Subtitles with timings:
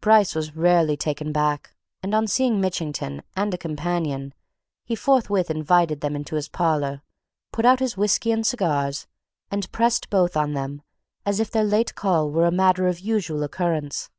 [0.00, 4.32] Bryce was rarely taken back, and on seeing Mitchington and a companion,
[4.84, 7.02] he forthwith invited them into his parlour,
[7.52, 9.08] put out his whisky and cigars,
[9.50, 10.82] and pressed both on them
[11.26, 14.10] as if their late call were a matter of usual occurrence.